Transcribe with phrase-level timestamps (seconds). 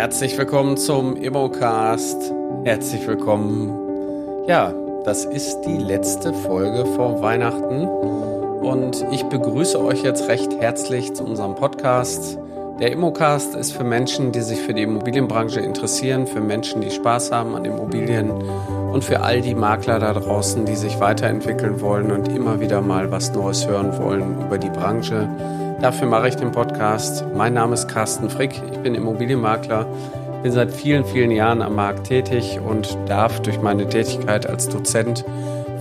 [0.00, 2.32] Herzlich willkommen zum Immocast.
[2.64, 4.46] Herzlich willkommen.
[4.48, 4.72] Ja,
[5.04, 11.22] das ist die letzte Folge vor Weihnachten und ich begrüße euch jetzt recht herzlich zu
[11.22, 12.38] unserem Podcast.
[12.80, 17.30] Der Immocast ist für Menschen, die sich für die Immobilienbranche interessieren, für Menschen, die Spaß
[17.30, 22.26] haben an Immobilien und für all die Makler da draußen, die sich weiterentwickeln wollen und
[22.28, 25.28] immer wieder mal was Neues hören wollen über die Branche.
[25.80, 27.24] Dafür mache ich den Podcast.
[27.34, 28.50] Mein Name ist Carsten Frick.
[28.70, 29.86] Ich bin Immobilienmakler,
[30.42, 35.24] bin seit vielen, vielen Jahren am Markt tätig und darf durch meine Tätigkeit als Dozent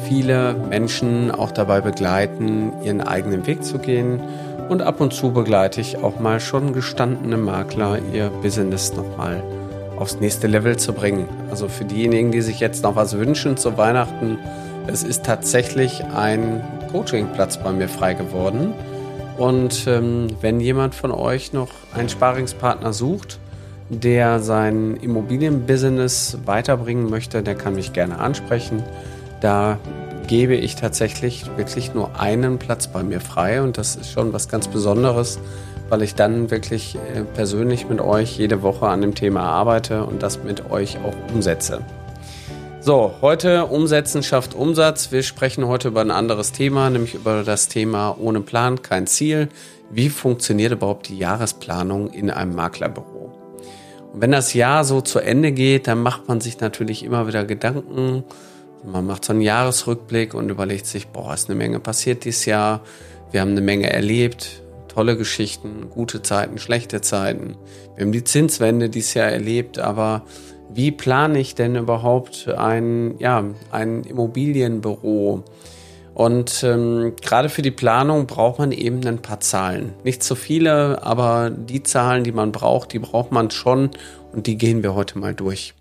[0.08, 4.22] viele Menschen auch dabei begleiten, ihren eigenen Weg zu gehen.
[4.70, 9.44] Und ab und zu begleite ich auch mal schon gestandene Makler, ihr Business nochmal
[9.98, 11.28] aufs nächste Level zu bringen.
[11.52, 14.38] Also für diejenigen, die sich jetzt noch was wünschen zu Weihnachten,
[14.88, 18.73] es ist tatsächlich ein Coachingplatz bei mir frei geworden.
[19.40, 23.40] Und ähm, wenn jemand von euch noch einen Sparingspartner sucht,
[23.88, 28.84] der sein Immobilienbusiness weiterbringen möchte, der kann mich gerne ansprechen.
[29.40, 29.78] Da
[30.28, 34.50] gebe ich tatsächlich wirklich nur einen Platz bei mir frei und das ist schon was
[34.50, 35.40] ganz Besonderes,
[35.88, 40.22] weil ich dann wirklich äh, persönlich mit euch jede Woche an dem Thema arbeite und
[40.22, 41.80] das mit euch auch umsetze.
[42.81, 45.11] So, heute Umsetzen schafft Umsatz.
[45.11, 49.49] Wir sprechen heute über ein anderes Thema, nämlich über das Thema ohne Plan kein Ziel.
[49.91, 53.33] Wie funktioniert überhaupt die Jahresplanung in einem Maklerbüro?
[54.13, 57.44] Und wenn das Jahr so zu Ende geht, dann macht man sich natürlich immer wieder
[57.44, 58.23] Gedanken.
[58.89, 62.80] Man macht so einen Jahresrückblick und überlegt sich, boah, ist eine Menge passiert dieses Jahr.
[63.31, 64.63] Wir haben eine Menge erlebt.
[64.88, 67.57] Tolle Geschichten, gute Zeiten, schlechte Zeiten.
[67.95, 70.23] Wir haben die Zinswende dieses Jahr erlebt, aber
[70.73, 75.44] wie plane ich denn überhaupt ein, ja, ein Immobilienbüro?
[76.14, 79.94] Und ähm, gerade für die Planung braucht man eben ein paar Zahlen.
[80.03, 83.92] Nicht so viele, aber die Zahlen, die man braucht, die braucht man schon
[84.34, 85.73] und die gehen wir heute mal durch.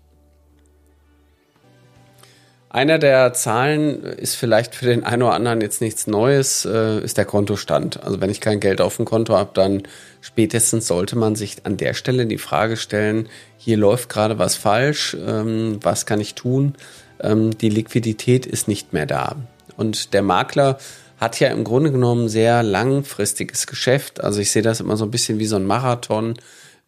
[2.71, 7.17] Einer der Zahlen ist vielleicht für den einen oder anderen jetzt nichts Neues, äh, ist
[7.17, 8.03] der Kontostand.
[8.03, 9.83] Also wenn ich kein Geld auf dem Konto habe, dann
[10.21, 15.17] spätestens sollte man sich an der Stelle die Frage stellen, hier läuft gerade was falsch,
[15.19, 16.75] ähm, was kann ich tun?
[17.19, 19.35] Ähm, die Liquidität ist nicht mehr da.
[19.75, 20.77] Und der Makler
[21.19, 24.23] hat ja im Grunde genommen sehr langfristiges Geschäft.
[24.23, 26.35] Also ich sehe das immer so ein bisschen wie so ein Marathon.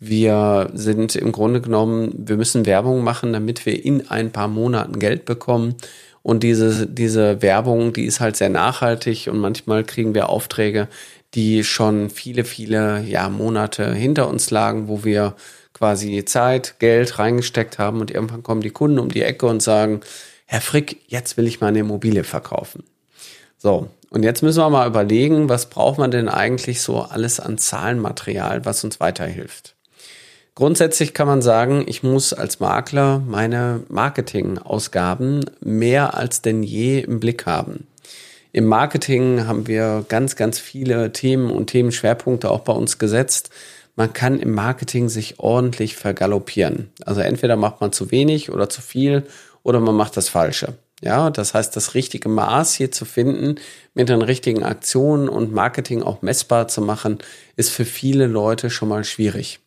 [0.04, 4.98] Wir sind im Grunde genommen, wir müssen Werbung machen, damit wir in ein paar Monaten
[4.98, 5.76] Geld bekommen.
[6.24, 10.88] Und diese, diese Werbung, die ist halt sehr nachhaltig und manchmal kriegen wir Aufträge,
[11.36, 15.36] die schon viele, viele ja, Monate hinter uns lagen, wo wir
[15.74, 20.02] quasi Zeit, Geld reingesteckt haben und irgendwann kommen die Kunden um die Ecke und sagen,
[20.48, 22.84] Herr Frick, jetzt will ich meine Immobilie verkaufen.
[23.60, 27.60] So, und jetzt müssen wir mal überlegen, was braucht man denn eigentlich so alles an
[27.60, 29.76] Zahlenmaterial, was uns weiterhilft.
[30.62, 37.20] Grundsätzlich kann man sagen, ich muss als Makler meine Marketingausgaben mehr als denn je im
[37.20, 37.88] Blick haben.
[38.52, 43.50] Im Marketing haben wir ganz, ganz viele Themen und Themenschwerpunkte auch bei uns gesetzt.
[43.96, 46.92] Man kann im Marketing sich ordentlich vergaloppieren.
[47.08, 49.24] Also entweder macht man zu wenig oder zu viel
[49.64, 50.76] oder man macht das Falsche.
[51.02, 53.56] Ja, das heißt, das richtige Maß hier zu finden,
[53.96, 57.18] mit den richtigen Aktionen und Marketing auch messbar zu machen,
[57.56, 59.60] ist für viele Leute schon mal schwierig.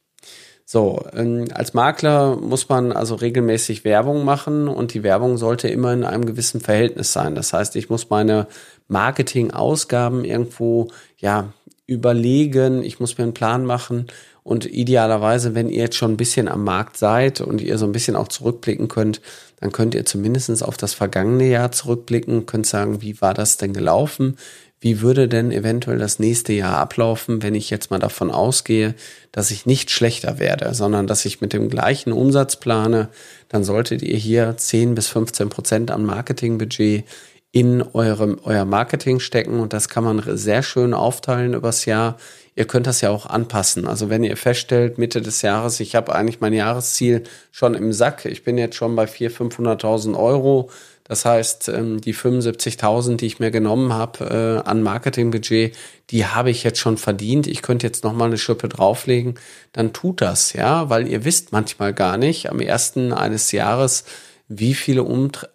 [0.67, 5.93] So, ähm, als Makler muss man also regelmäßig Werbung machen und die Werbung sollte immer
[5.93, 7.35] in einem gewissen Verhältnis sein.
[7.35, 8.47] Das heißt, ich muss meine
[8.89, 10.89] Marketingausgaben irgendwo,
[11.19, 11.53] ja,
[11.87, 14.07] überlegen, ich muss mir einen Plan machen
[14.43, 17.93] und idealerweise, wenn ihr jetzt schon ein bisschen am Markt seid und ihr so ein
[17.93, 19.23] bisschen auch zurückblicken könnt,
[19.61, 23.73] dann könnt ihr zumindest auf das vergangene Jahr zurückblicken, könnt sagen, wie war das denn
[23.73, 24.37] gelaufen?
[24.84, 28.95] Wie würde denn eventuell das nächste Jahr ablaufen, wenn ich jetzt mal davon ausgehe,
[29.33, 33.09] dass ich nicht schlechter werde, sondern dass ich mit dem gleichen Umsatz plane,
[33.49, 37.05] dann solltet ihr hier 10 bis 15 Prozent an Marketingbudget
[37.50, 42.19] in eurem, euer Marketing stecken und das kann man sehr schön aufteilen übers Jahr.
[42.54, 43.86] Ihr könnt das ja auch anpassen.
[43.86, 47.22] Also wenn ihr feststellt, Mitte des Jahres, ich habe eigentlich mein Jahresziel
[47.53, 50.69] schon im Sack, ich bin jetzt schon bei 400.000, 500.000 Euro,
[51.04, 55.77] das heißt, ähm, die 75.000, die ich mir genommen habe äh, an Marketingbudget,
[56.10, 57.47] die habe ich jetzt schon verdient.
[57.47, 59.34] Ich könnte jetzt noch mal eine Schippe drauflegen.
[59.72, 64.04] Dann tut das, ja, weil ihr wisst manchmal gar nicht am ersten eines Jahres,
[64.48, 65.04] wie viele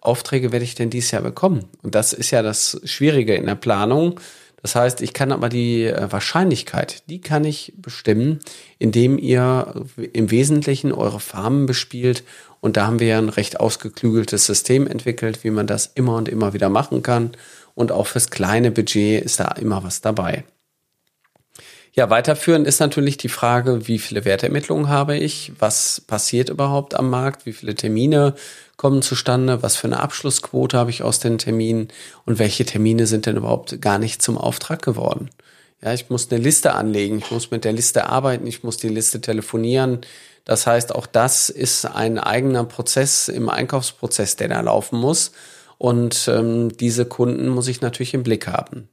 [0.00, 1.68] Aufträge werde ich denn dieses Jahr bekommen?
[1.82, 4.20] Und das ist ja das Schwierige in der Planung.
[4.62, 8.40] Das heißt, ich kann aber die äh, Wahrscheinlichkeit, die kann ich bestimmen,
[8.78, 12.24] indem ihr im Wesentlichen eure Farmen bespielt
[12.60, 16.28] und da haben wir ja ein recht ausgeklügeltes System entwickelt, wie man das immer und
[16.28, 17.32] immer wieder machen kann.
[17.74, 20.44] Und auch fürs kleine Budget ist da immer was dabei.
[21.92, 25.52] Ja, weiterführend ist natürlich die Frage, wie viele Wertermittlungen habe ich?
[25.58, 27.46] Was passiert überhaupt am Markt?
[27.46, 28.34] Wie viele Termine
[28.76, 29.62] kommen zustande?
[29.62, 31.88] Was für eine Abschlussquote habe ich aus den Terminen?
[32.26, 35.30] Und welche Termine sind denn überhaupt gar nicht zum Auftrag geworden?
[35.82, 37.18] Ja, ich muss eine Liste anlegen.
[37.18, 38.46] Ich muss mit der Liste arbeiten.
[38.46, 40.02] Ich muss die Liste telefonieren.
[40.44, 45.32] Das heißt, auch das ist ein eigener Prozess im Einkaufsprozess, der da laufen muss.
[45.80, 48.86] Und ähm, diese Kunden muss ich natürlich im Blick haben.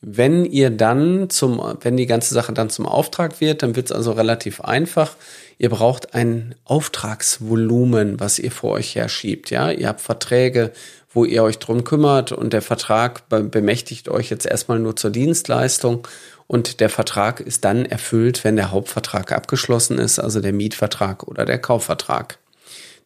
[0.00, 3.92] Wenn ihr dann zum, wenn die ganze Sache dann zum Auftrag wird, dann wird es
[3.92, 5.16] also relativ einfach.
[5.58, 9.50] Ihr braucht ein Auftragsvolumen, was ihr vor euch herschiebt.
[9.50, 10.72] Ja, ihr habt Verträge,
[11.12, 16.08] wo ihr euch drum kümmert und der Vertrag bemächtigt euch jetzt erstmal nur zur Dienstleistung
[16.46, 21.44] und der Vertrag ist dann erfüllt, wenn der Hauptvertrag abgeschlossen ist, also der Mietvertrag oder
[21.44, 22.38] der Kaufvertrag.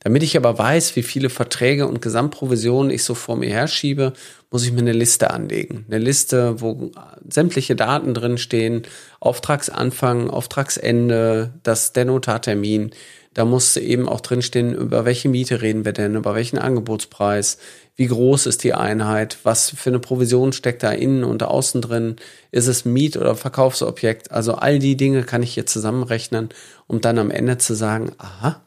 [0.04, 4.12] Damit ich aber weiß, wie viele Verträge und Gesamtprovisionen ich so vor mir herschiebe,
[4.50, 5.86] muss ich mir eine Liste anlegen.
[5.88, 6.92] Eine Liste, wo
[7.26, 8.82] sämtliche Daten drin stehen,
[9.18, 12.90] Auftragsanfang, Auftragsende, das, der Notartermin.
[13.32, 17.56] Da muss eben auch drinstehen, über welche Miete reden wir denn, über welchen Angebotspreis,
[17.96, 22.16] wie groß ist die Einheit, was für eine Provision steckt da innen und außen drin,
[22.50, 24.32] ist es Miet- oder Verkaufsobjekt.
[24.32, 26.50] Also all die Dinge kann ich hier zusammenrechnen,
[26.86, 28.60] um dann am Ende zu sagen, aha,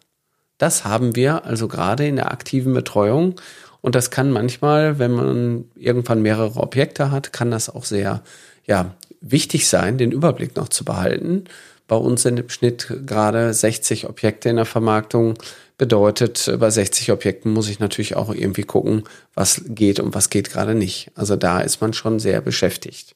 [0.58, 3.36] das haben wir also gerade in der aktiven Betreuung.
[3.82, 8.22] Und das kann manchmal, wenn man irgendwann mehrere Objekte hat, kann das auch sehr,
[8.66, 11.46] ja, wichtig sein, den Überblick noch zu behalten.
[11.88, 15.36] Bei uns sind im Schnitt gerade 60 Objekte in der Vermarktung.
[15.78, 19.04] Bedeutet, bei 60 Objekten muss ich natürlich auch irgendwie gucken,
[19.36, 21.12] was geht und was geht gerade nicht.
[21.16, 23.16] Also da ist man schon sehr beschäftigt.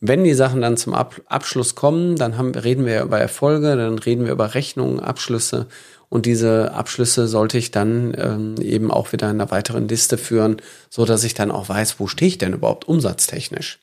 [0.00, 4.26] Wenn die Sachen dann zum Abschluss kommen, dann haben, reden wir über Erfolge, dann reden
[4.26, 5.66] wir über Rechnungen, Abschlüsse
[6.08, 10.58] und diese Abschlüsse sollte ich dann ähm, eben auch wieder in einer weiteren Liste führen,
[10.88, 13.80] so dass ich dann auch weiß, wo stehe ich denn überhaupt umsatztechnisch.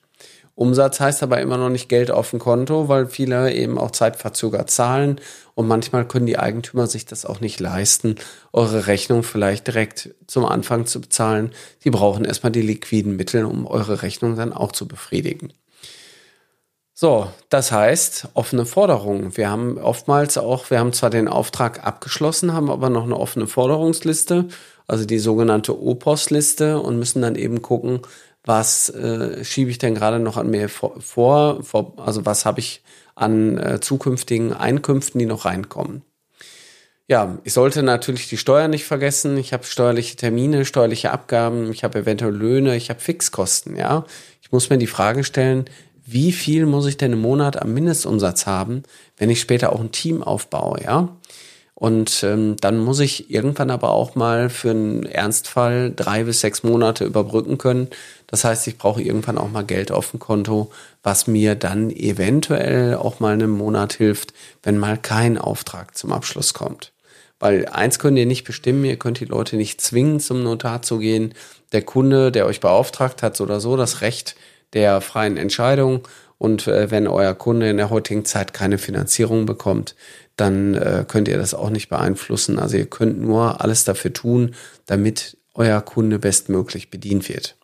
[0.55, 4.69] Umsatz heißt aber immer noch nicht Geld auf dem Konto, weil viele eben auch zeitverzögert
[4.69, 5.19] zahlen
[5.55, 8.15] und manchmal können die Eigentümer sich das auch nicht leisten,
[8.53, 11.51] eure Rechnung vielleicht direkt zum Anfang zu bezahlen.
[11.83, 15.53] Die brauchen erstmal die liquiden Mittel, um eure Rechnung dann auch zu befriedigen.
[17.03, 19.35] So, das heißt, offene Forderungen.
[19.35, 23.45] Wir haben oftmals auch, wir haben zwar den Auftrag abgeschlossen, haben aber noch eine offene
[23.45, 24.47] Forderungsliste,
[24.87, 27.99] also die sogenannte OPOS-Liste und müssen dann eben gucken,
[28.45, 32.81] was äh, schiebe ich denn gerade noch an mir vor, vor also was habe ich
[33.15, 36.03] an äh, zukünftigen Einkünften, die noch reinkommen.
[37.09, 39.35] Ja, ich sollte natürlich die Steuern nicht vergessen.
[39.35, 44.05] Ich habe steuerliche Termine, steuerliche Abgaben, ich habe eventuell Löhne, ich habe Fixkosten, ja.
[44.41, 45.65] Ich muss mir die Frage stellen,
[46.05, 48.83] wie viel muss ich denn im Monat am Mindestumsatz haben,
[49.17, 51.09] wenn ich später auch ein Team aufbaue, ja?
[51.75, 56.63] Und ähm, dann muss ich irgendwann aber auch mal für einen Ernstfall drei bis sechs
[56.63, 57.89] Monate überbrücken können.
[58.27, 60.71] Das heißt, ich brauche irgendwann auch mal Geld auf dem Konto,
[61.01, 66.53] was mir dann eventuell auch mal einen Monat hilft, wenn mal kein Auftrag zum Abschluss
[66.53, 66.93] kommt.
[67.39, 70.99] Weil eins könnt ihr nicht bestimmen, ihr könnt die Leute nicht zwingen, zum Notar zu
[70.99, 71.33] gehen.
[71.73, 74.35] Der Kunde, der euch beauftragt hat, so oder so das Recht,
[74.73, 76.07] der freien Entscheidung.
[76.37, 79.95] Und äh, wenn euer Kunde in der heutigen Zeit keine Finanzierung bekommt,
[80.35, 82.59] dann äh, könnt ihr das auch nicht beeinflussen.
[82.59, 84.55] Also ihr könnt nur alles dafür tun,
[84.85, 87.55] damit euer Kunde bestmöglich bedient wird.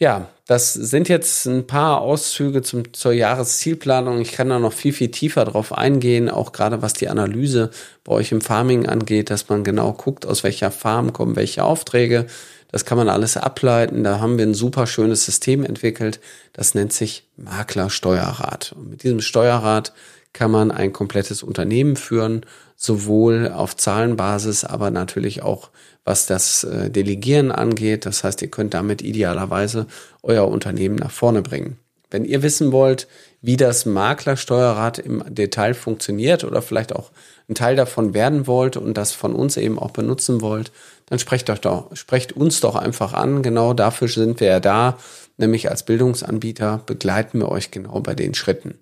[0.00, 4.18] Ja, das sind jetzt ein paar Auszüge zum, zur Jahreszielplanung.
[4.22, 7.70] Ich kann da noch viel, viel tiefer drauf eingehen, auch gerade was die Analyse
[8.02, 12.26] bei euch im Farming angeht, dass man genau guckt, aus welcher Farm kommen welche Aufträge,
[12.72, 14.02] das kann man alles ableiten.
[14.02, 16.20] Da haben wir ein super schönes System entwickelt.
[16.52, 18.72] Das nennt sich Maklersteuerrat.
[18.76, 19.92] Und mit diesem Steuerrat
[20.32, 22.46] kann man ein komplettes Unternehmen führen,
[22.82, 25.68] sowohl auf Zahlenbasis, aber natürlich auch
[26.02, 28.06] was das äh, Delegieren angeht.
[28.06, 29.86] Das heißt, ihr könnt damit idealerweise
[30.22, 31.76] euer Unternehmen nach vorne bringen.
[32.10, 33.06] Wenn ihr wissen wollt,
[33.42, 37.10] wie das Maklersteuerrat im Detail funktioniert oder vielleicht auch
[37.50, 40.72] ein Teil davon werden wollt und das von uns eben auch benutzen wollt,
[41.04, 43.42] dann sprecht, euch doch, sprecht uns doch einfach an.
[43.42, 44.96] Genau dafür sind wir ja da,
[45.36, 48.78] nämlich als Bildungsanbieter begleiten wir euch genau bei den Schritten.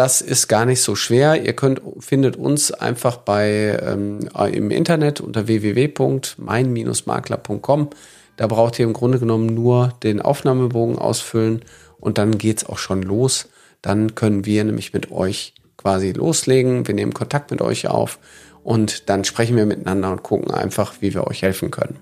[0.00, 1.44] Das ist gar nicht so schwer.
[1.44, 7.90] Ihr könnt, findet uns einfach bei ähm, im Internet unter www.mein-makler.com.
[8.38, 11.66] Da braucht ihr im Grunde genommen nur den Aufnahmebogen ausfüllen
[11.98, 13.50] und dann geht's auch schon los.
[13.82, 16.88] Dann können wir nämlich mit euch quasi loslegen.
[16.88, 18.18] Wir nehmen Kontakt mit euch auf
[18.64, 21.98] und dann sprechen wir miteinander und gucken einfach, wie wir euch helfen können.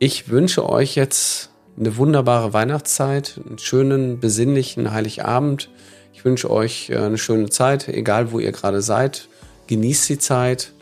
[0.00, 5.70] Ich wünsche euch jetzt eine wunderbare Weihnachtszeit, einen schönen, besinnlichen Heiligabend.
[6.14, 9.28] Ich wünsche euch äh, eine schöne Zeit, egal wo ihr gerade seid.
[9.66, 10.72] Genießt die Zeit.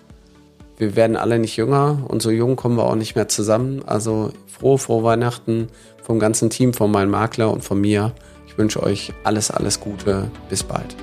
[0.78, 3.82] Wir werden alle nicht jünger und so jung kommen wir auch nicht mehr zusammen.
[3.84, 5.68] Also frohe, frohe Weihnachten
[6.02, 8.12] vom ganzen Team, von meinem Makler und von mir.
[8.46, 10.30] Ich Ich wünsche euch alles, alles Gute.
[10.50, 10.94] Bis bald.